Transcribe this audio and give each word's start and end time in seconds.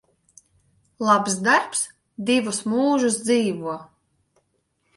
Labs 1.09 1.35
darbs 1.49 1.83
divus 2.31 2.63
mūžus 2.73 3.21
dzīvo. 3.29 3.79